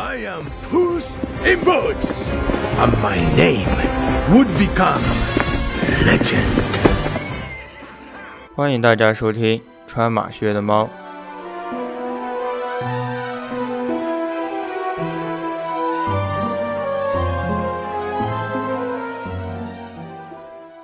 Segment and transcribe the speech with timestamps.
[0.00, 2.24] I am Puss in Boots,
[2.78, 3.66] and my name
[4.30, 5.02] would become
[6.06, 6.38] legend.
[8.54, 10.88] 欢迎大家收听穿马靴的猫。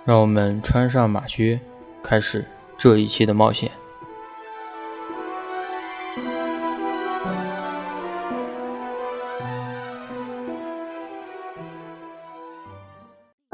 [0.05, 1.61] 让我们穿上马靴，
[2.03, 2.45] 开始
[2.77, 3.71] 这一期的冒险。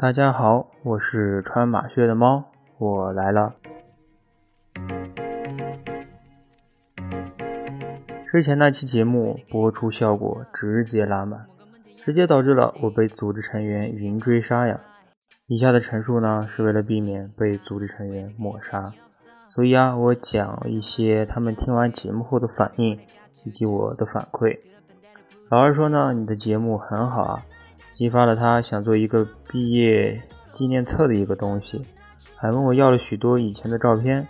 [0.01, 2.45] 大家好，我是穿马靴的猫，
[2.79, 3.53] 我来了。
[8.25, 11.45] 之前那期节目播出效果直接拉满，
[11.97, 14.81] 直接导致了我被组织成员云追杀呀！
[15.45, 18.91] 以下的陈述呢，是为了避免被组织成员抹杀，
[19.47, 22.99] 所以啊，我讲一些他们听完节目后的反应
[23.43, 24.61] 以及我的反馈。
[25.49, 27.45] 老二说呢，你的节目很好啊。
[27.91, 31.85] 激发了他想做一个毕业纪念册的一个东西，
[32.37, 34.25] 还问我要了许多以前的照片。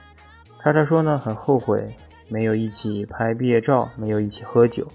[0.60, 1.96] 叉叉说呢，很后悔
[2.28, 4.88] 没有一起拍毕业照，没有一起喝酒。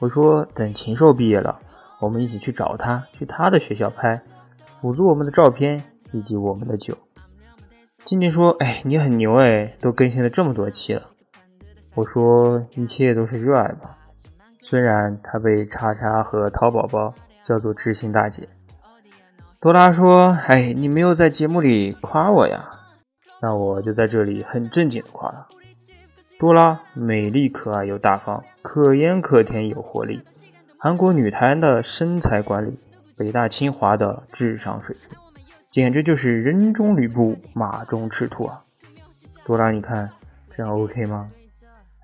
[0.00, 1.60] 我说等禽兽毕业了，
[2.00, 4.20] 我们一起去找他，去他的学校拍，
[4.80, 5.80] 补足我们的照片
[6.10, 6.98] 以及我们的酒。
[8.04, 11.02] 静静说，哎，你很牛哎，都更新了这么多期了。
[11.94, 13.96] 我说一切都是热爱吧，
[14.60, 17.14] 虽然他被叉叉和淘宝宝。
[17.42, 18.48] 叫做知心大姐，
[19.58, 22.70] 多拉说：“哎，你没有在节目里夸我呀？
[23.42, 25.48] 那我就在这里很正经的夸了。
[26.38, 30.22] 多拉美丽可爱又大方，可盐可甜有活力，
[30.78, 32.78] 韩国女团的身材管理，
[33.16, 35.18] 北大清华的智商水平，
[35.70, 38.64] 简直就是人中吕布，马中赤兔啊！
[39.44, 40.10] 多拉，你看
[40.50, 41.30] 这样 OK 吗？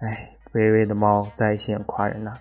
[0.01, 2.35] 哎，卑微的猫在线夸人呐。”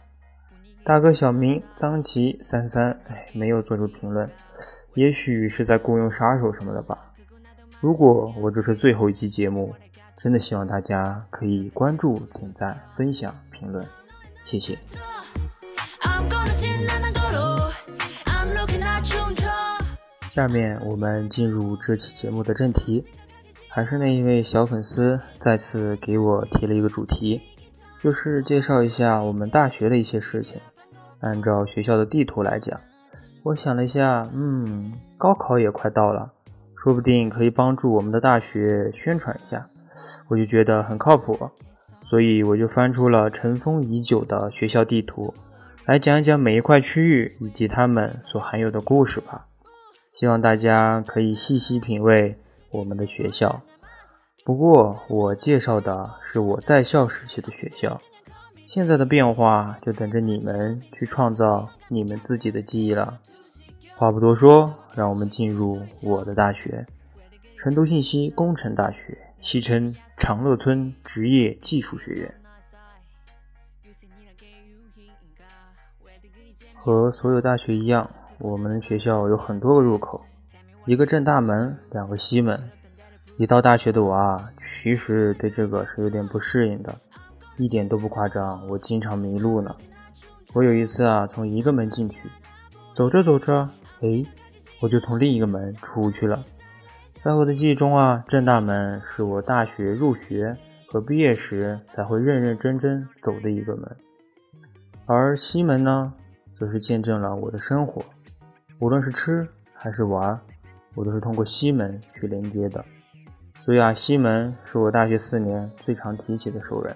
[0.86, 4.30] 大哥小明、张琪、三三，哎，没有做出评论，
[4.94, 7.12] 也许是在雇佣杀手什么的吧。
[7.80, 9.74] 如果我这是最后一期节目，
[10.16, 13.84] 真的希望大家可以关注、点赞、分享、评论，
[14.44, 14.78] 谢谢。
[20.30, 23.04] 下面我们进入这期节目的正题，
[23.70, 27.42] 还是那一位小粉丝再次给我提了一个主题，
[28.04, 30.62] 就是介绍一下我们大学的一些事情。
[31.26, 32.80] 按照学校的地图来讲，
[33.44, 36.32] 我想了一下，嗯，高考也快到了，
[36.78, 39.68] 说不定可以帮助我们的大学宣传一下，
[40.28, 41.50] 我就觉得很靠谱，
[42.04, 45.34] 所以我就翻出了尘封已久的学校地图，
[45.86, 49.48] 来讲一讲每一块区域以及它们所含有的故事吧。
[50.14, 52.38] 希望大家可以细细品味
[52.70, 53.62] 我们的学校。
[54.46, 58.00] 不过我介绍的是我在校时期的学校。
[58.68, 63.20] 现在的变化就等着你们去创造你们自己的记忆了。
[63.96, 66.86] 话不多说，让我们进入我的大学——
[67.58, 72.34] 成都信息工程大学，戏称长乐村职业技术学院。
[76.74, 78.10] 和所有大学一样，
[78.40, 80.26] 我们学校有很多个入口，
[80.86, 82.72] 一个正大门，两个西门。
[83.38, 87.00] 一到大学的我啊，其实对这个是有点不适应的。
[87.58, 89.76] 一点都不夸张，我经常迷路呢。
[90.54, 92.30] 我有一次啊，从一个门进去，
[92.94, 93.70] 走着走着，
[94.02, 94.24] 哎，
[94.82, 96.44] 我就从另一个门出去了。
[97.22, 100.58] 在我的记忆中啊，正大门是我大学入学
[100.88, 103.98] 和毕业时才会认认真真走的一个门，
[105.06, 106.14] 而西门呢，
[106.52, 108.04] 则是见证了我的生活，
[108.80, 110.40] 无论是吃还是玩，
[110.94, 112.86] 我都是通过西门去连接的。
[113.58, 116.96] 所以啊，西门是我大学四年最常提起的熟人。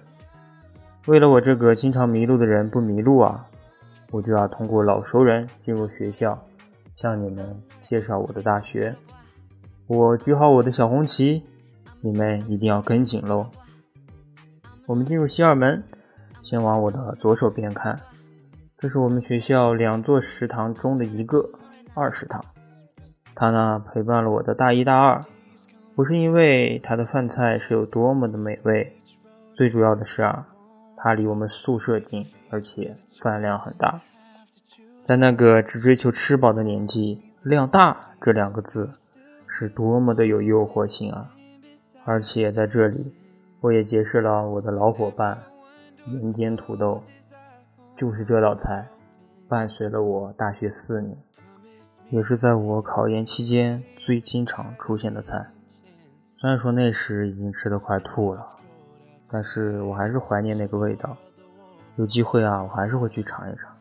[1.09, 3.43] 为了我这个经常迷路的人不迷路啊，
[4.11, 6.39] 我就要通过老熟人进入学校，
[6.93, 8.95] 向你们介绍我的大学。
[9.87, 11.41] 我举好我的小红旗，
[12.01, 13.47] 你们一定要跟紧喽。
[14.85, 15.83] 我们进入西二门，
[16.43, 17.99] 先往我的左手边看，
[18.77, 21.49] 这是我们学校两座食堂中的一个
[21.95, 22.45] 二食堂。
[23.33, 25.19] 它呢陪伴了我的大一、大二，
[25.95, 28.95] 不是因为它的饭菜是有多么的美味，
[29.55, 30.45] 最主要的是啊。
[31.01, 34.01] 它离我们宿舍近，而且饭量很大。
[35.01, 38.91] 在那个只追求吃饱的年纪，“量大”这两个字
[39.47, 41.31] 是多么的有诱惑性啊！
[42.03, 43.15] 而且在这里，
[43.61, 45.41] 我也结识了我的老伙伴——
[46.05, 47.01] 人间土豆，
[47.95, 48.89] 就是这道菜，
[49.47, 51.17] 伴随了我大学四年，
[52.09, 55.47] 也是在我考研期间最经常出现的菜。
[56.35, 58.45] 虽然说那时已经吃得快吐了。
[59.29, 61.15] 但是我还是怀念那个味道，
[61.97, 63.71] 有机会啊，我还是会去尝一尝。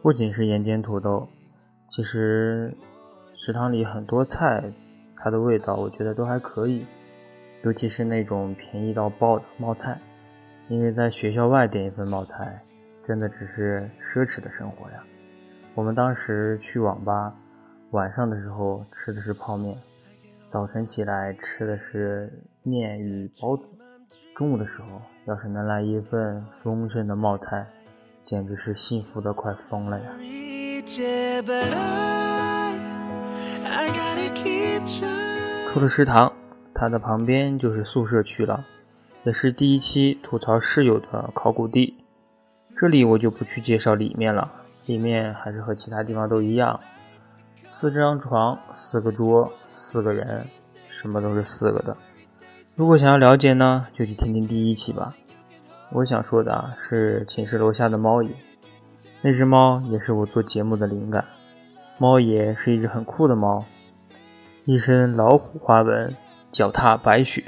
[0.00, 1.28] 不仅是盐煎土豆，
[1.86, 2.74] 其实
[3.30, 4.72] 食堂里很多菜，
[5.16, 6.86] 它的味道我觉得都还可以，
[7.62, 10.00] 尤其是那种便宜到爆的冒菜，
[10.68, 12.62] 因为在学校外点一份冒菜，
[13.04, 15.04] 真的只是奢侈的生活呀。
[15.74, 17.34] 我们当时去网吧，
[17.90, 19.78] 晚上的时候吃的是泡面，
[20.46, 23.74] 早晨起来吃的是面与包子，
[24.34, 27.66] 中午的时候要是能来一份丰盛的冒菜。
[28.24, 30.06] 简直是幸福的快疯了呀！
[35.68, 36.32] 出了食堂，
[36.72, 38.64] 它的旁边就是宿舍区了，
[39.24, 42.04] 也是第一期吐槽室友的考古地。
[42.76, 44.52] 这里我就不去介绍里面了，
[44.86, 46.78] 里面还是和其他地方都一样，
[47.66, 50.46] 四张床，四个桌，四个人，
[50.86, 51.96] 什么都是四个的。
[52.74, 55.14] 如果想要了解呢，就去听听第一期吧。
[55.90, 58.30] 我想说的，是寝室楼下的猫爷，
[59.20, 61.22] 那只猫也是我做节目的灵感。
[61.98, 63.66] 猫爷是一只很酷的猫，
[64.64, 66.16] 一身老虎花纹，
[66.50, 67.44] 脚踏白雪，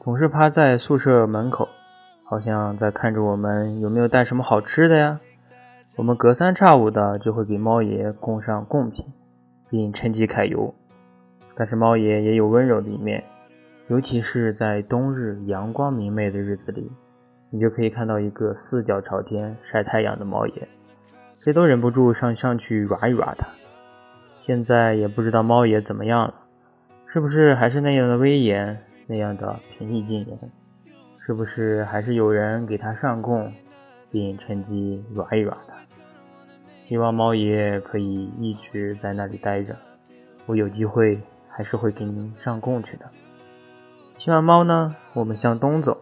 [0.00, 1.68] 总是趴在宿舍门口，
[2.24, 5.20] 好像在看着我们有没有带什么好吃的呀。
[5.94, 9.04] 我们隔三差五的就会给猫爷供上贡品，
[9.70, 10.74] 并趁机揩油。
[11.54, 13.24] 但是猫爷也有温柔的一面，
[13.88, 16.90] 尤其是在冬日阳光明媚的日子里。
[17.50, 20.68] 你就可以看到一个四脚朝天晒太阳的猫爷，
[21.38, 23.48] 谁都忍不住上上去抓一抓它。
[24.36, 26.34] 现在也不知道猫爷怎么样了，
[27.06, 30.38] 是不是还是那样的威严，那样的平易近人？
[31.16, 33.50] 是不是还是有人给他上供，
[34.10, 35.74] 并趁机抓一抓他？
[36.78, 39.74] 希望猫爷可以一直在那里待着，
[40.44, 41.18] 我有机会
[41.48, 43.06] 还是会给您上供去的。
[44.18, 45.96] 骑完猫呢，我们向东走。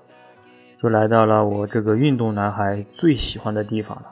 [0.75, 4.07] 就来到了我这个运动男孩最喜欢的地方了，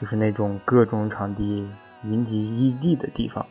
[0.00, 1.68] 就是那种各种场地
[2.04, 3.44] 云集一地的地方，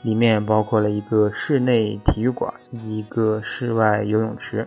[0.00, 4.66] 里面包括了一个室内体育馆以及一个室外游泳池，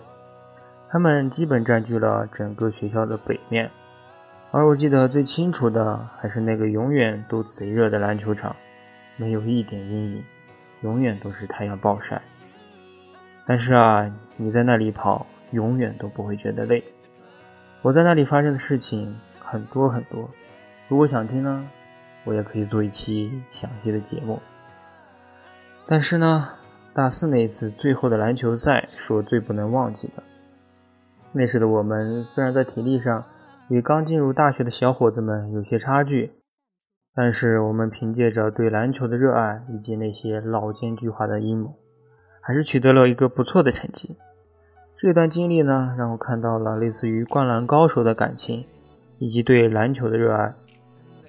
[0.91, 3.71] 它们基本占据了整个学校的北面。
[4.51, 8.55] 而我记得最清楚的还是那个永远都贼热的篮球场，
[9.17, 10.23] 没有一点阴影，
[10.81, 12.21] 永远都是太阳暴晒。
[13.45, 15.25] 但是啊，你在那里跑。
[15.53, 16.83] 永远都不会觉得累。
[17.83, 20.27] 我在那里发生的事情很多很多，
[20.87, 21.69] 如果想听呢，
[22.23, 24.41] 我也可以做一期详细的节目。
[25.85, 26.49] 但是呢，
[26.91, 30.23] 大四那一次最后的篮球赛是我最不能忘记的。
[31.33, 33.23] 那时的我们虽然在体力上
[33.69, 36.31] 与刚进入大学的小伙子们有些差距，
[37.13, 41.75] 但是我们凭借着对篮球的热爱以及那些老奸巨猾的阴谋，
[42.45, 44.17] 还是取得了一个不错的成绩。
[44.93, 48.65] 这段经历呢，让我看到了类似于灌篮高手的感情，
[49.17, 50.53] 以及对篮球的热爱。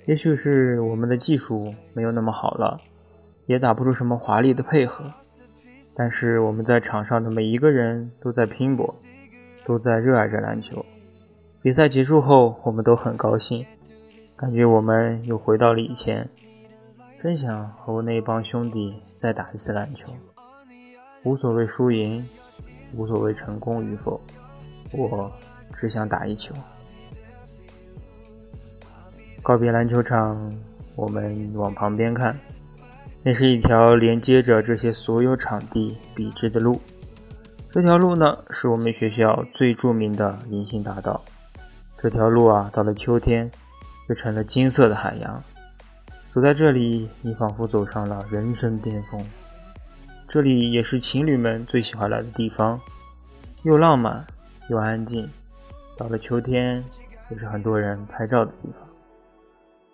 [0.06, 2.80] 也许是我们的技术没有那么好了，
[3.46, 5.04] 也打不出什么华丽的配合，
[5.94, 8.92] 但是我们在场上的每一个人都在拼搏，
[9.64, 10.84] 都在热爱着篮球。
[11.62, 13.64] 比赛结束后，我们都很高兴，
[14.36, 16.28] 感觉我们又回到了以前。
[17.16, 20.12] 真想和我那帮兄弟再打一次篮球，
[21.24, 22.24] 无所谓输赢。
[22.96, 24.20] 无所谓成功与否，
[24.92, 25.28] 我
[25.72, 26.54] 只想打一球。
[29.42, 30.56] 告别篮球场，
[30.94, 32.38] 我们往旁边看，
[33.24, 36.80] 那是一条连接着这些所有场地笔直的路。
[37.68, 41.20] 这条路呢，是我们学校最著名的银杏大道。
[41.98, 43.50] 这条路啊，到了秋天，
[44.08, 45.42] 就成了金色的海洋。
[46.28, 49.20] 走在这里，你仿佛走上了人生巅峰。
[50.34, 52.80] 这里也是情侣们最喜欢来的地方，
[53.62, 54.26] 又浪漫
[54.68, 55.30] 又安静。
[55.96, 56.84] 到了秋天，
[57.30, 58.88] 也是很多人拍照的地方。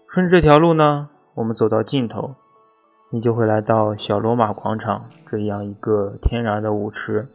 [0.09, 2.35] 顺着这条路呢，我们走到尽头，
[3.11, 7.29] 你就会来到小罗马广场这样一个天然的舞池。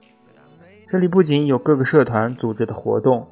[0.87, 3.27] 这里不仅有各个社团组织的活动，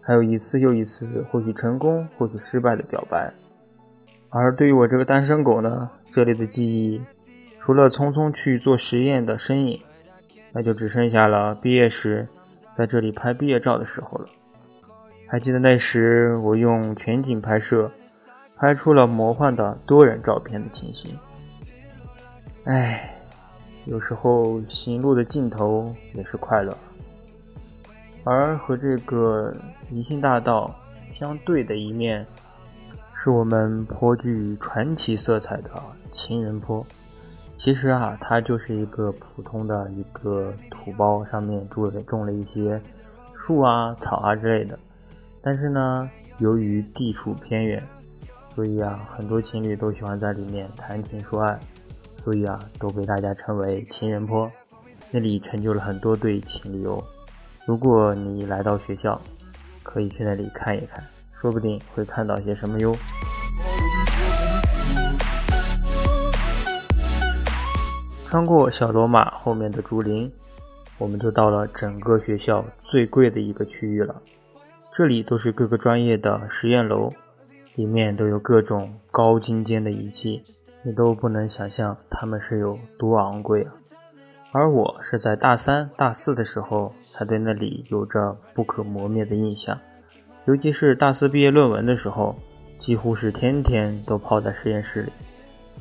[0.00, 3.34] 还有一次又一次或许成功或许失败的表白。
[4.28, 7.02] 而对于我这个单身狗呢，这里的记忆。
[7.60, 9.82] 除了匆匆去做实验的身影，
[10.52, 12.26] 那就只剩下了毕业时
[12.72, 14.28] 在这里拍毕业照的时候了。
[15.26, 17.90] 还记得那时我用全景拍摄，
[18.56, 21.18] 拍出了魔幻的多人照片的情形。
[22.64, 23.14] 唉，
[23.84, 26.76] 有时候行路的尽头也是快乐。
[28.24, 29.54] 而和这个
[29.90, 30.74] 宜兴大道
[31.10, 32.26] 相对的一面，
[33.14, 35.70] 是我们颇具传奇色彩的
[36.10, 36.86] 情人坡。
[37.58, 42.80] 其实啊，它就是一个普通的一个土包，上面种了种了一些
[43.34, 44.78] 树啊、草啊之类的。
[45.42, 47.84] 但是呢，由于地处偏远，
[48.54, 51.58] 所以啊，很多情侣都喜欢在里面谈情说爱，
[52.16, 54.48] 所以啊，都被大家称为情人坡。
[55.10, 57.02] 那里成就了很多对情侣哦。
[57.66, 59.20] 如果你来到学校，
[59.82, 62.94] 可以去那里看一看，说不定会看到些什么哟。
[68.28, 70.30] 穿过小罗马后面的竹林，
[70.98, 74.20] 我们就到了整个学校最贵的一个区域了。
[74.90, 77.10] 这里都是各个专业的实验楼，
[77.74, 80.44] 里面都有各种高精尖的仪器，
[80.82, 83.72] 你都不能想象它们是有多昂贵啊。
[84.52, 89.80] 而我是在大三、大四的时候才对那里有着不可磨灭的印象，
[90.44, 92.36] 尤其是大四毕业论文的时候，
[92.76, 95.12] 几乎是天天都泡在实验室里。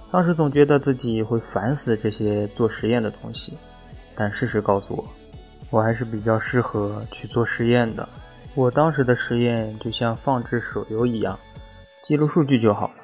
[0.10, 3.58] 当时总觉得自己会烦死这些做实验的东西，
[4.16, 5.06] 但事实告诉我，
[5.70, 8.08] 我还是比较适合去做实验的。
[8.56, 11.38] 我当时的实验就像放置手游一样，
[12.04, 12.96] 记录数据就好了，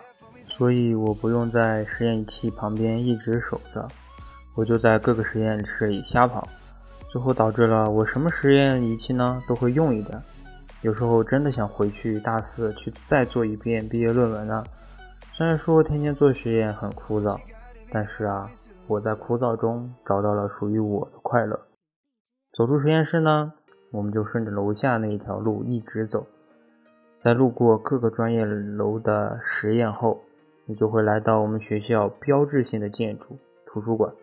[0.45, 3.85] 所以我不用在实验仪器旁边一直守着，
[4.55, 6.47] 我就在各个实验室里瞎跑，
[7.09, 10.19] 最后导致了我什么实验仪器呢都会用一点，
[10.81, 14.63] 有时候真的想回去大四去再做一遍毕业论文呢。
[15.35, 17.39] 虽然说天天做实验很枯燥，
[17.91, 18.51] 但是啊，
[18.85, 21.59] 我在枯燥中找到了属于我的快乐。
[22.51, 23.53] 走出实验室呢，
[23.89, 26.27] 我们就顺着楼下那一条路一直走，
[27.17, 30.21] 在路过各个专业楼的实验后，
[30.67, 34.13] 你就会来到我们学校标志性的建筑——图书馆。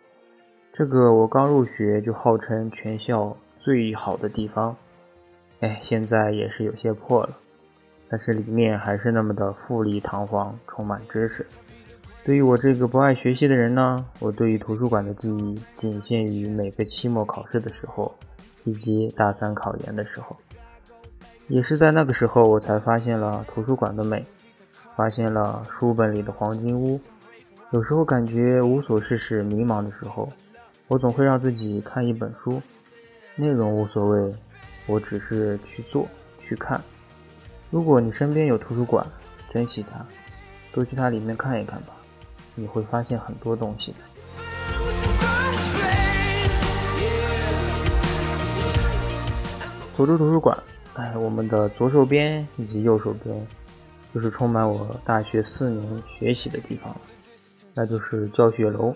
[0.70, 4.76] 这个我刚入学就号称全校最好的地方，
[5.58, 7.36] 哎，现在也是有些破了。
[8.10, 11.46] 但是里面还是那么的富丽堂皇，充满知识。
[12.24, 18.12] 对于我这个不爱学习的人呢，我对于图书馆的记忆仅限于每个期末考试的时候，
[18.64, 20.36] 以及大三考研的时候。
[21.48, 24.26] 也是在那个时候，我才发现了图书馆的美，
[24.96, 27.00] 发现了书本里的黄金屋。
[27.70, 30.28] 有时候感觉无所事事、迷茫的时候，
[30.88, 32.60] 我总会让自己看一本书，
[33.36, 34.34] 内容无所谓，
[34.86, 36.06] 我只是去做、
[36.38, 36.80] 去看。
[37.70, 39.06] 如果你身边有图书馆，
[39.48, 40.04] 珍惜它，
[40.72, 41.94] 多去它里面看一看吧，
[42.56, 43.98] 你会发现很多东西的。
[49.96, 50.58] 走出图书馆，
[50.94, 53.46] 哎，我们的左手边以及右手边，
[54.12, 57.00] 就是充满我大学四年学习的地方了，
[57.72, 58.92] 那就是教学楼。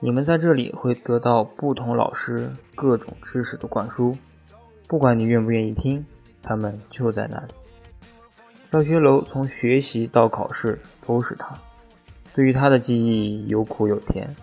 [0.00, 4.16] 你们在这里会得到不同老师各种知识的灌输，
[4.88, 6.06] 不管你愿不愿意听，
[6.42, 7.52] 他们就在那里。
[8.72, 11.54] 教学楼从学习到考试都是他，
[12.34, 14.34] 对于他的记忆有苦有甜。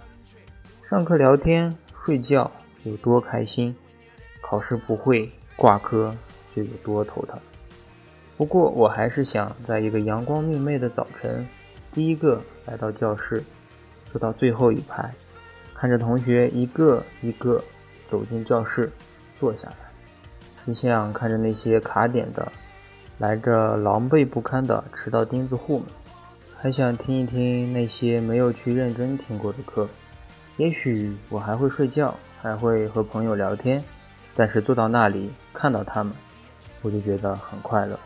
[0.84, 2.52] 上课聊天睡觉
[2.84, 3.76] 有多开心，
[4.40, 6.16] 考试不会挂科
[6.48, 7.40] 就有多头疼。
[8.38, 11.44] 不过我还是想在一个阳光明媚的早晨，
[11.92, 13.44] 第一个来到教室，
[14.12, 15.12] 坐到最后一排，
[15.74, 17.64] 看着同学一个一个
[18.06, 18.92] 走进教室，
[19.40, 19.76] 坐下来。
[20.66, 22.52] 你想看着那些卡点的。
[23.20, 25.88] 来着狼狈不堪的迟到钉子户们，
[26.58, 29.90] 还想听一听那些没有去认真听过的课。
[30.56, 33.84] 也许我还会睡觉，还会和朋友聊天，
[34.36, 36.14] 但是坐到那里看到他们，
[36.82, 38.00] 我就觉得很快乐。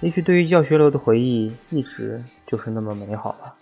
[0.00, 3.54] 也许对于教学楼的回忆，一直就是那么美好吧。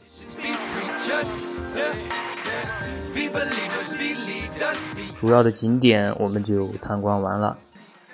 [5.20, 7.58] 主要的景点我们就参观完了，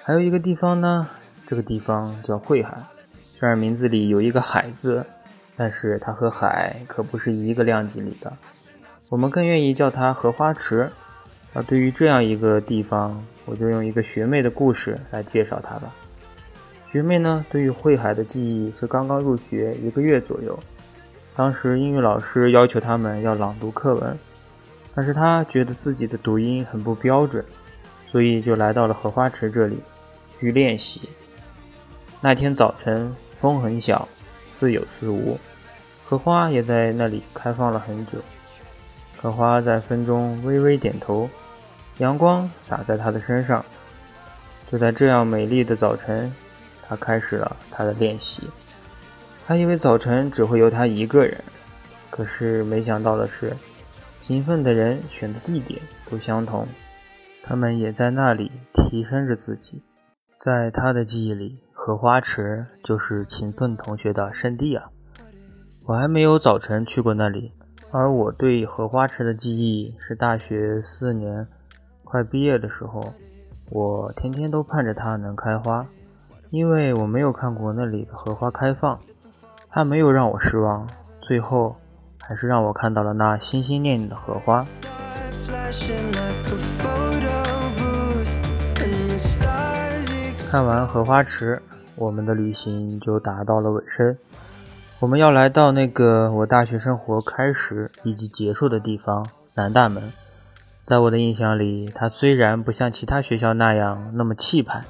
[0.02, 1.08] 还有一个地方呢。
[1.46, 2.76] 这个地方叫汇海，
[3.22, 5.04] 虽然名字里有一个“海”字，
[5.56, 8.32] 但是它和海可不是一个量级里的。
[9.10, 10.90] 我们更愿意叫它荷花池。
[11.52, 15.94] 而对于这样一个地方，我就用一个学妹的故事来介绍它吧。
[16.88, 20.58] 学妹呢，对于汇海的记忆是刚刚入学一个月左右，
[21.36, 24.18] 当时英语老师要求他们要朗读课文，
[24.96, 27.44] 但是她觉得自己的读音很不标准，
[28.04, 29.78] 所以就来到了荷花池这里
[30.40, 31.08] 去练习。
[32.24, 34.08] 那天早晨，风很小，
[34.48, 35.38] 似有似无，
[36.06, 38.18] 荷花也在那里开放了很久。
[39.14, 41.28] 荷花在风中微微点头，
[41.98, 43.62] 阳光洒在她的身上。
[44.72, 46.34] 就在这样美丽的早晨，
[46.88, 48.48] 他开始了他的练习。
[49.46, 51.44] 他以为早晨只会有他一个人，
[52.08, 53.54] 可是没想到的是，
[54.18, 55.78] 勤奋的人选的地点
[56.10, 56.66] 都相同，
[57.42, 59.82] 他们也在那里提升着自己。
[60.40, 64.88] 在他的记忆里，荷花池就是勤奋同学的圣地啊！
[65.84, 67.52] 我还没有早晨去过那里，
[67.90, 71.46] 而我对荷花池的记忆是大学四年
[72.02, 73.12] 快毕业的时候，
[73.68, 75.86] 我天天都盼着它能开花，
[76.48, 78.98] 因为我没有看过那里的荷花开放，
[79.68, 80.88] 它没有让我失望，
[81.20, 81.76] 最后
[82.18, 84.64] 还是让我看到了那心心念念的荷花。
[90.54, 91.60] 看完荷花池，
[91.96, 94.16] 我们的旅行就达到了尾声。
[95.00, 100.12] 我们要来到那个我大学生活开始以及结束的地方——南大门。
[100.84, 104.84] 在我的印象里，它虽然不像其他学校那样那么气派，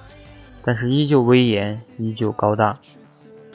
[0.62, 2.76] 但是依旧威严，依旧高大。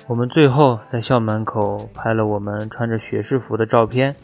[0.08, 4.16] 我们最后在校门口拍了我们穿着学士服的照片，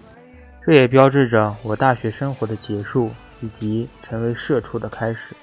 [0.65, 3.12] 这也标志着我大学生活的结束
[3.42, 5.36] 以及成为社畜的开始。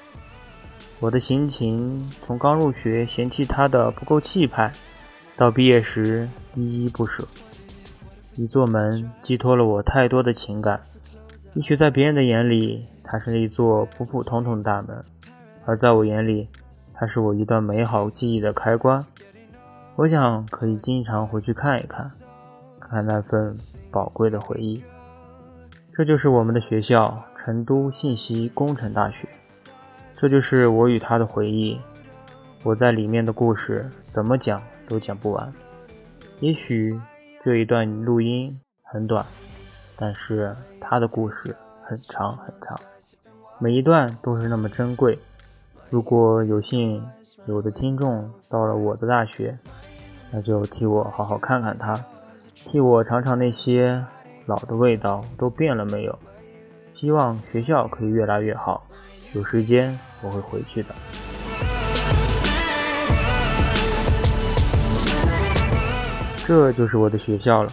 [1.03, 4.73] 我的心情从刚入学嫌弃他的不够气派，
[5.37, 7.27] 到毕业时依依不舍。
[8.37, 10.87] 一座门寄托了我太多的情感，
[11.55, 15.03] 也许在别人的眼里，它是一座普普通通的大门，
[15.65, 16.49] 而在我眼里，
[16.95, 19.05] 它是我一段美好记忆的开关。
[19.97, 22.13] 我想可以经常回去看一看，
[22.79, 23.59] 看看那份
[23.91, 24.81] 宝贵的回忆。
[25.93, 29.29] 这就是我们的学校——成都信息工程大学。
[30.15, 31.81] 这就是我与他的回忆，
[32.63, 35.53] 我在里面的故事怎么讲都讲不完。
[36.41, 37.01] 也许
[37.41, 39.25] 这一段录音很短，
[39.97, 42.79] 但是他的故事很长很长，
[43.59, 45.19] 每一段都是那么珍贵。
[45.91, 47.05] 如果有幸
[47.47, 49.59] 有的听众到了我的大学，
[50.31, 52.05] 那就替我好好看看他，
[52.55, 54.05] 替我尝尝那些
[54.47, 56.19] 老的味道都变了没有。
[56.91, 58.82] 希望学校可以越来越好。
[59.33, 60.95] 有时间我会回去的。
[66.45, 67.73] 这就是我的学校了。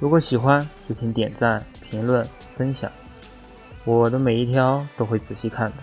[0.00, 2.90] 如果喜欢，就请点赞、评论、分享。
[3.84, 5.76] 我的每一条都会仔细看的。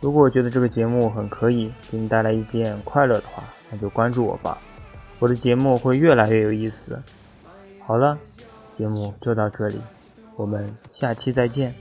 [0.00, 4.58] 如果觉得这个节目很可以，给你带来一点快乐的话，那就关注我吧。
[5.18, 7.00] 我的节目会越来越有意思。
[7.86, 8.18] 好了，
[8.70, 9.80] 节目就到这里，
[10.36, 11.74] 我们下期再见。